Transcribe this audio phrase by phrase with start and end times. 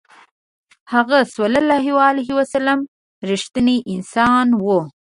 [0.93, 2.79] هغه ﷺ
[3.29, 4.65] رښتینی انسان و.